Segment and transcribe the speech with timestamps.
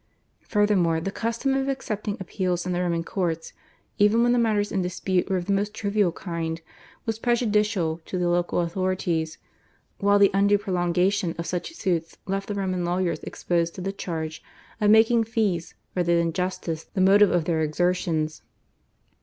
[0.47, 3.53] Furthermore, the custom of accepting appeals in the Roman Courts,
[3.99, 6.59] even when the matters in dispute were of the most trivial kind,
[7.05, 9.37] was prejudicial to the local authorities,
[9.99, 14.41] while the undue prolongation of such suits left the Roman lawyers exposed to the charge
[14.81, 18.41] of making fees rather than justice the motive of their exertions.